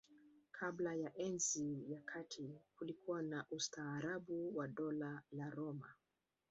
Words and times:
Kabla 0.51 0.93
ya 0.95 1.15
Enzi 1.17 1.91
ya 1.91 2.01
Kati 2.01 2.61
kulikuwa 2.75 3.21
na 3.23 3.45
ustaarabu 3.51 4.57
wa 4.57 4.67
Dola 4.67 5.21
la 5.31 5.49
Roma. 5.49 5.89